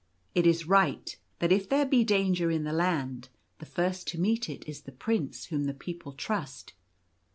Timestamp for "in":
2.49-2.63